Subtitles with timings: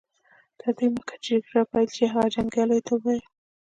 [0.59, 3.23] تر دې مخکې چې جګړه پيل شي هغه جنګياليو ته وويل.